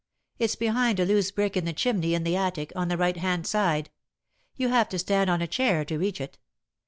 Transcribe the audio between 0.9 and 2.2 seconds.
a loose brick in the chimney,